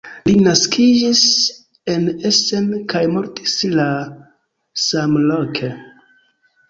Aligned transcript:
Li 0.27 0.31
naskiĝis 0.45 1.19
en 1.95 2.07
Essen 2.29 2.67
kaj 2.95 3.03
mortis 3.17 3.55
la 3.75 3.87
samloke. 4.89 5.71